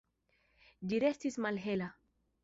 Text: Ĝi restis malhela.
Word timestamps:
Ĝi 0.93 1.01
restis 1.03 1.37
malhela. 1.47 1.91